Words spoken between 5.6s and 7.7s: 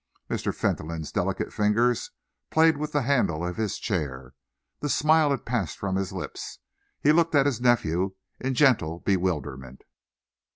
from his lips. He looked at his